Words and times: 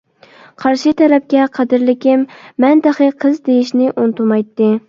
قارشى 0.63 0.93
تەرەپكە 1.01 1.43
‹قەدىرلىكىم، 1.59 2.25
مەن 2.65 2.81
تېخى 2.89 3.11
قىز› 3.25 3.39
دېيىشنى 3.51 3.95
ئۇنتۇمايتتى. 3.95 4.73